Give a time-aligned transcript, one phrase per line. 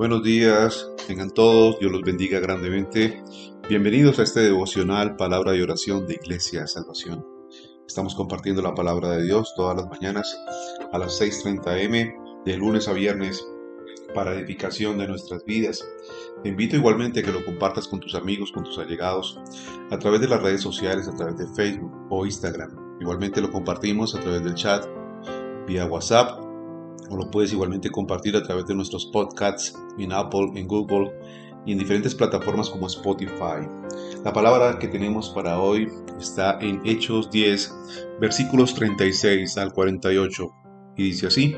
[0.00, 3.22] Buenos días, tengan todos, Dios los bendiga grandemente.
[3.68, 7.22] Bienvenidos a este devocional, palabra y oración de Iglesia Salvación.
[7.86, 10.34] Estamos compartiendo la palabra de Dios todas las mañanas
[10.90, 12.14] a las 6.30 m,
[12.46, 13.46] de lunes a viernes,
[14.14, 15.86] para edificación de nuestras vidas.
[16.42, 19.38] Te invito igualmente a que lo compartas con tus amigos, con tus allegados,
[19.90, 22.74] a través de las redes sociales, a través de Facebook o Instagram.
[23.02, 24.82] Igualmente lo compartimos a través del chat,
[25.66, 26.49] vía WhatsApp
[27.10, 31.12] o lo puedes igualmente compartir a través de nuestros podcasts en Apple, en Google
[31.66, 33.68] y en diferentes plataformas como Spotify.
[34.24, 35.88] La palabra que tenemos para hoy
[36.18, 37.74] está en Hechos 10,
[38.20, 40.50] versículos 36 al 48
[40.96, 41.56] y dice así,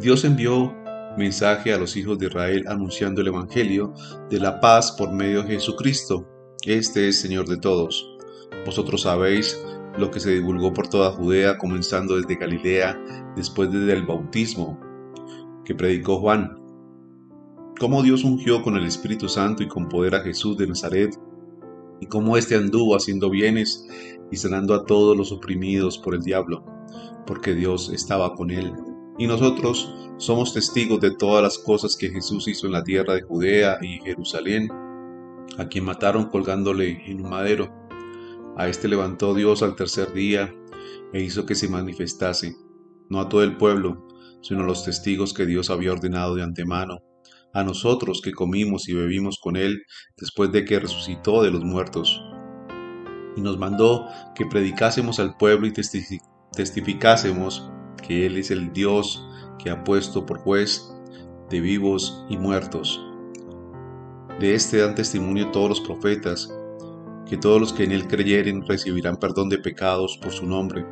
[0.00, 0.74] Dios envió
[1.16, 3.92] mensaje a los hijos de Israel anunciando el Evangelio
[4.30, 6.26] de la paz por medio de Jesucristo.
[6.64, 8.16] Este es Señor de todos.
[8.64, 9.60] Vosotros sabéis
[10.00, 12.98] lo que se divulgó por toda Judea, comenzando desde Galilea,
[13.36, 14.80] después desde el bautismo
[15.64, 16.58] que predicó Juan.
[17.78, 21.16] Cómo Dios ungió con el Espíritu Santo y con poder a Jesús de Nazaret,
[22.00, 23.86] y cómo éste anduvo haciendo bienes
[24.30, 26.64] y sanando a todos los oprimidos por el diablo,
[27.26, 28.72] porque Dios estaba con él.
[29.18, 33.22] Y nosotros somos testigos de todas las cosas que Jesús hizo en la tierra de
[33.22, 34.70] Judea y Jerusalén,
[35.58, 37.79] a quien mataron colgándole en un madero
[38.56, 40.54] a este levantó Dios al tercer día
[41.12, 42.56] e hizo que se manifestase,
[43.08, 44.06] no a todo el pueblo,
[44.42, 46.98] sino a los testigos que Dios había ordenado de antemano,
[47.52, 49.82] a nosotros que comimos y bebimos con Él
[50.16, 52.22] después de que resucitó de los muertos.
[53.36, 57.70] Y nos mandó que predicásemos al pueblo y testificásemos
[58.06, 59.26] que Él es el Dios
[59.58, 60.90] que ha puesto por juez
[61.50, 63.04] de vivos y muertos.
[64.38, 66.50] De este dan testimonio todos los profetas,
[67.30, 70.84] que todos los que en él creyeren recibirán perdón de pecados por su nombre.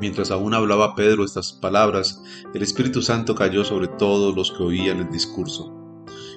[0.00, 2.22] Mientras aún hablaba Pedro estas palabras,
[2.54, 5.74] el Espíritu Santo cayó sobre todos los que oían el discurso.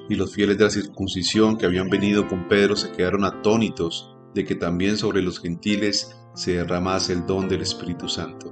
[0.09, 4.45] Y los fieles de la circuncisión que habían venido con Pedro se quedaron atónitos de
[4.45, 8.51] que también sobre los gentiles se derramase el don del Espíritu Santo.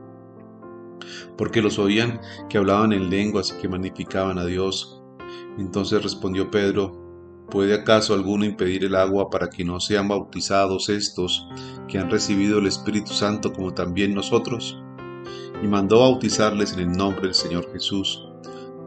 [1.39, 5.01] Porque los oían que hablaban en lenguas y que magnificaban a Dios.
[5.57, 7.04] Entonces respondió Pedro,
[7.49, 11.47] ¿Puede acaso alguno impedir el agua para que no sean bautizados estos
[11.87, 14.81] que han recibido el Espíritu Santo como también nosotros?
[15.61, 18.27] Y mandó bautizarles en el nombre del Señor Jesús.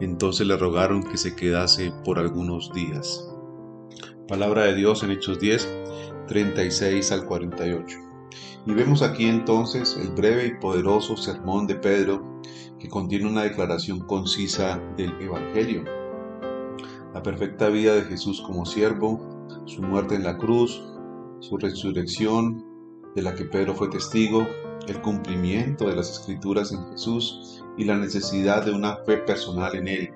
[0.01, 3.25] Entonces le rogaron que se quedase por algunos días.
[4.27, 5.67] Palabra de Dios en Hechos 10,
[6.27, 7.97] 36 al 48.
[8.67, 12.41] Y vemos aquí entonces el breve y poderoso sermón de Pedro
[12.77, 15.98] que contiene una declaración concisa del Evangelio
[17.19, 19.19] la perfecta vida de Jesús como siervo,
[19.65, 20.81] su muerte en la cruz,
[21.41, 22.65] su resurrección,
[23.13, 24.47] de la que Pedro fue testigo,
[24.87, 29.89] el cumplimiento de las escrituras en Jesús y la necesidad de una fe personal en
[29.89, 30.13] Él,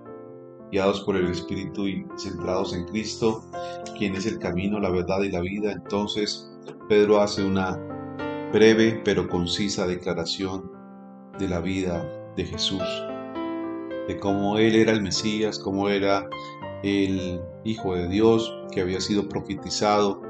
[0.71, 3.43] guiados por el Espíritu y centrados en Cristo,
[3.97, 6.49] quien es el camino, la verdad y la vida, entonces
[6.87, 7.77] Pedro hace una
[8.53, 10.71] breve pero concisa declaración
[11.37, 12.81] de la vida de Jesús,
[14.07, 16.29] de cómo Él era el Mesías, cómo era
[16.83, 20.21] el Hijo de Dios que había sido profetizado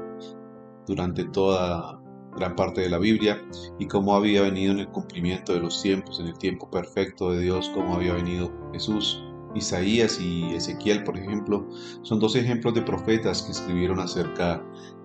[0.86, 2.00] durante toda
[2.36, 3.42] gran parte de la Biblia
[3.78, 7.40] y cómo había venido en el cumplimiento de los tiempos, en el tiempo perfecto de
[7.40, 9.22] Dios, cómo había venido Jesús.
[9.54, 11.68] Isaías y Ezequiel, por ejemplo,
[12.02, 14.64] son dos ejemplos de profetas que escribieron acerca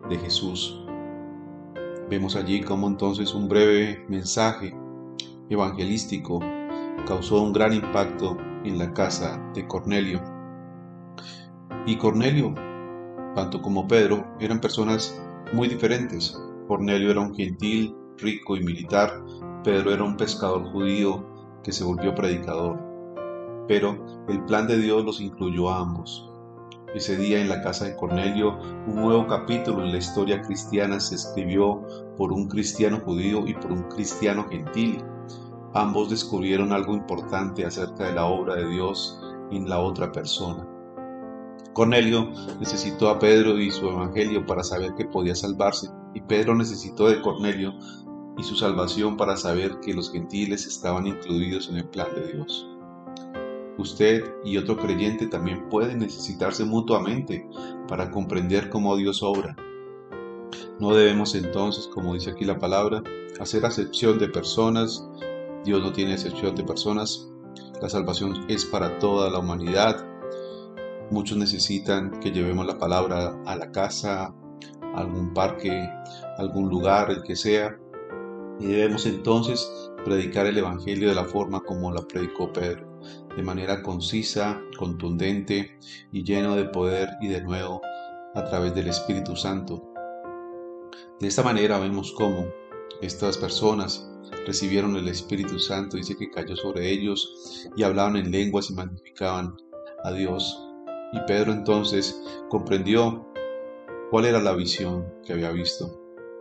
[0.10, 0.84] de Jesús.
[2.10, 4.76] Vemos allí cómo entonces un breve mensaje
[5.50, 6.40] evangelístico
[7.06, 10.38] causó un gran impacto en la casa de Cornelio
[11.85, 12.53] y Cornelio,
[13.35, 15.22] tanto como Pedro, eran personas
[15.53, 16.40] muy diferentes.
[16.67, 19.23] Cornelio era un gentil, rico y militar,
[19.63, 21.25] Pedro era un pescador judío
[21.63, 22.79] que se volvió predicador.
[23.68, 26.30] Pero el plan de Dios los incluyó a ambos.
[26.95, 28.57] Ese día en la casa de Cornelio,
[28.88, 31.83] un nuevo capítulo en la historia cristiana se escribió
[32.18, 35.04] por un cristiano judío y por un cristiano gentil.
[35.74, 39.21] Ambos descubrieron algo importante acerca de la obra de Dios
[39.51, 40.69] en la otra persona.
[41.74, 47.07] Cornelio necesitó a Pedro y su evangelio para saber que podía salvarse, y Pedro necesitó
[47.07, 47.74] de Cornelio
[48.38, 52.68] y su salvación para saber que los gentiles estaban incluidos en el plan de Dios.
[53.77, 57.48] Usted y otro creyente también pueden necesitarse mutuamente
[57.88, 59.56] para comprender cómo Dios obra.
[60.80, 63.04] No debemos entonces, como dice aquí la palabra,
[63.39, 65.07] hacer acepción de personas.
[65.63, 67.30] Dios no tiene excepción de personas.
[67.81, 70.08] La salvación es para toda la humanidad
[71.11, 74.33] Muchos necesitan que llevemos la palabra a la casa,
[74.95, 75.89] algún parque,
[76.38, 77.77] algún lugar, el que sea.
[78.59, 82.88] Y debemos entonces predicar el Evangelio de la forma como la predicó Pedro.
[83.35, 85.79] de manera concisa, contundente
[86.11, 87.81] y lleno de poder y de nuevo
[88.35, 89.94] a través del Espíritu Santo.
[91.21, 92.45] De esta manera vemos cómo
[93.01, 94.09] estas personas
[94.45, 99.56] recibieron el Espíritu Santo, dice que cayó sobre ellos y hablaban en lenguas y magnificaban
[100.03, 100.69] a Dios.
[101.11, 103.25] Y Pedro entonces comprendió
[104.11, 106.00] cuál era la visión que había visto,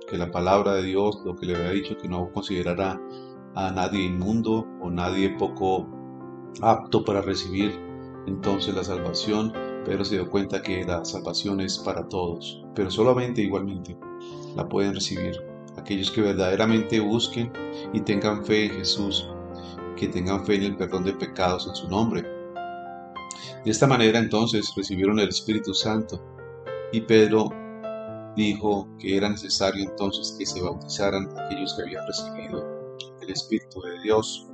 [0.08, 3.00] que la palabra de Dios, lo que le había dicho, que no considerara
[3.54, 5.88] a nadie inmundo o nadie poco
[6.60, 7.78] apto para recibir
[8.26, 9.52] entonces la salvación,
[9.84, 13.96] Pedro se dio cuenta que la salvación es para todos, pero solamente igualmente
[14.54, 15.42] la pueden recibir
[15.78, 17.50] aquellos que verdaderamente busquen
[17.92, 19.28] y tengan fe en Jesús,
[19.96, 22.37] que tengan fe en el perdón de pecados en su nombre.
[23.68, 26.18] De esta manera entonces recibieron el Espíritu Santo
[26.90, 27.50] y Pedro
[28.34, 34.00] dijo que era necesario entonces que se bautizaran aquellos que habían recibido el Espíritu de
[34.00, 34.48] Dios.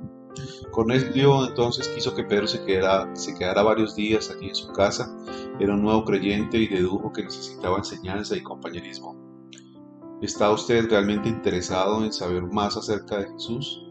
[0.69, 5.17] Cornelio entonces quiso que Pedro se quedara, varios días aquí en su casa.
[5.61, 9.15] Era un nuevo creyente y dedujo que necesitaba enseñanza y compañerismo.
[10.21, 13.84] ¿Está usted realmente interesado en saber más acerca de Jesús?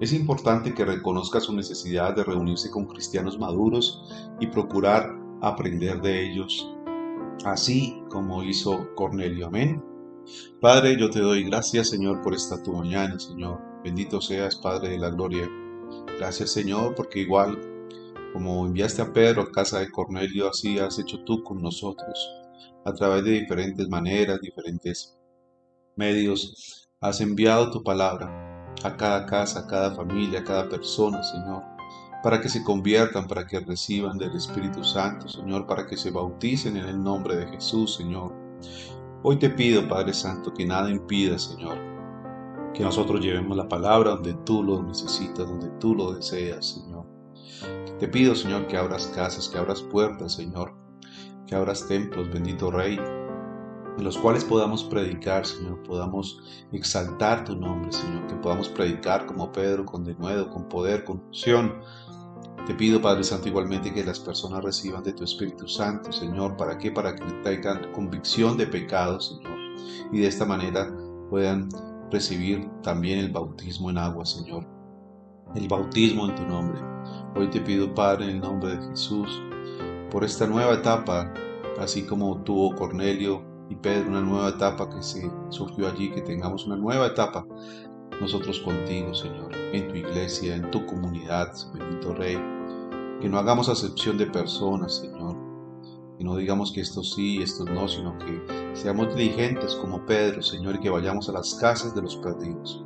[0.00, 4.02] Es importante que reconozca su necesidad de reunirse con cristianos maduros
[4.40, 5.08] y procurar
[5.40, 6.68] aprender de ellos,
[7.44, 9.46] así como hizo Cornelio.
[9.46, 9.82] Amén.
[10.60, 13.60] Padre, yo te doy gracias, Señor, por esta tu mañana, Señor.
[13.84, 15.48] Bendito seas, Padre de la gloria.
[16.18, 17.60] Gracias, Señor, porque igual
[18.32, 22.18] como enviaste a Pedro a casa de Cornelio, así has hecho tú con nosotros
[22.84, 25.16] a través de diferentes maneras, diferentes
[25.94, 28.53] medios, has enviado tu palabra
[28.84, 31.62] a cada casa, a cada familia, a cada persona, Señor,
[32.22, 36.76] para que se conviertan, para que reciban del Espíritu Santo, Señor, para que se bauticen
[36.76, 38.32] en el nombre de Jesús, Señor.
[39.22, 41.78] Hoy te pido, Padre Santo, que nada impida, Señor,
[42.74, 47.06] que nosotros llevemos la palabra donde tú lo necesitas, donde tú lo deseas, Señor.
[47.98, 50.74] Te pido, Señor, que abras casas, que abras puertas, Señor,
[51.46, 52.98] que abras templos, bendito Rey,
[53.96, 56.40] en los cuales podamos predicar, Señor, podamos
[56.72, 61.80] exaltar tu nombre, Señor, que podamos predicar como Pedro, con denuedo, con poder, con unción.
[62.66, 66.78] Te pido, Padre Santo, igualmente que las personas reciban de tu Espíritu Santo, Señor, ¿para
[66.78, 66.90] qué?
[66.90, 69.58] Para que tengan convicción de pecado, Señor,
[70.10, 70.90] y de esta manera
[71.30, 71.68] puedan
[72.10, 74.66] recibir también el bautismo en agua, Señor,
[75.54, 76.80] el bautismo en tu nombre.
[77.36, 79.42] Hoy te pido, Padre, en el nombre de Jesús,
[80.10, 81.32] por esta nueva etapa,
[81.78, 86.66] así como tuvo Cornelio y Pedro una nueva etapa que se surgió allí, que tengamos
[86.66, 87.46] una nueva etapa
[88.20, 92.38] nosotros contigo, Señor, en tu iglesia, en tu comunidad, bendito Rey.
[93.20, 95.36] Que no hagamos acepción de personas, Señor.
[96.16, 100.76] Que no digamos que esto sí, esto no, sino que seamos diligentes como Pedro, Señor,
[100.76, 102.84] y que vayamos a las casas de los perdidos.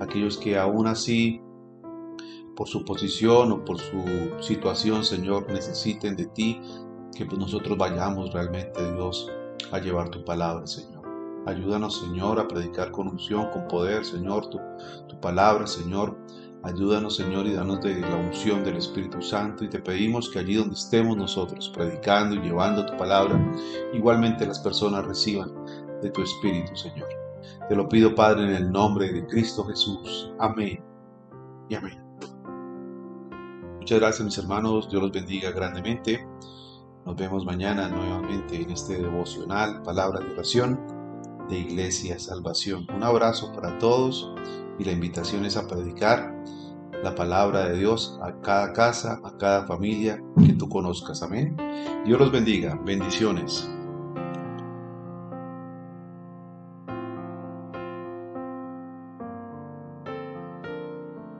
[0.00, 1.40] Aquellos que aún así
[2.54, 4.02] por su posición o por su
[4.40, 6.60] situación, Señor, necesiten de ti,
[7.16, 9.30] que pues nosotros vayamos realmente, Dios,
[9.72, 10.98] a llevar tu palabra, Señor.
[11.46, 14.60] Ayúdanos, Señor, a predicar con unción, con poder, Señor, tu,
[15.08, 16.16] tu palabra, Señor.
[16.62, 19.64] Ayúdanos, Señor, y danos de la unción del Espíritu Santo.
[19.64, 23.40] Y te pedimos que allí donde estemos nosotros, predicando y llevando tu palabra,
[23.92, 25.52] igualmente las personas reciban
[26.02, 27.08] de tu Espíritu, Señor.
[27.68, 30.32] Te lo pido, Padre, en el nombre de Cristo Jesús.
[30.38, 30.82] Amén
[31.68, 32.02] y amén.
[33.78, 36.26] Muchas gracias mis hermanos, Dios los bendiga grandemente.
[37.08, 40.78] Nos vemos mañana nuevamente en este devocional, palabra de oración
[41.48, 42.86] de Iglesia Salvación.
[42.94, 44.30] Un abrazo para todos
[44.78, 46.34] y la invitación es a predicar
[47.02, 51.22] la palabra de Dios a cada casa, a cada familia que tú conozcas.
[51.22, 51.56] Amén.
[52.04, 52.78] Dios los bendiga.
[52.84, 53.66] Bendiciones.